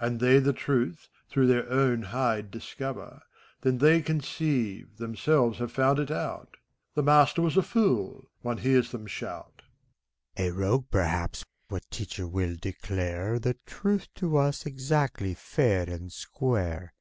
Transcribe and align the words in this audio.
And 0.00 0.18
tbey 0.20 0.42
the 0.42 0.52
truth 0.52 1.08
through 1.28 1.46
their 1.46 1.70
own 1.70 2.02
hide 2.02 2.50
discover, 2.50 3.22
Then 3.60 3.78
they 3.78 4.02
conceive, 4.02 4.96
themselves 4.96 5.60
have 5.60 5.70
found 5.70 6.00
it 6.00 6.10
out: 6.10 6.56
"The 6.96 7.02
master 7.04 7.42
was 7.42 7.56
a 7.56 7.62
fool!" 7.62 8.28
one 8.42 8.58
hears 8.58 8.90
them 8.90 9.06
shout. 9.06 9.62
BACCALAUREUS. 10.34 10.56
A 10.56 10.58
rogue, 10.58 10.86
perhaps! 10.90 11.44
What 11.68 11.88
teacher 11.92 12.26
will 12.26 12.56
declare 12.60 13.38
The 13.38 13.56
truth 13.66 14.08
to 14.16 14.36
us, 14.36 14.66
exactly 14.66 15.32
fair 15.34 15.88
and 15.88 16.10
square? 16.10 16.92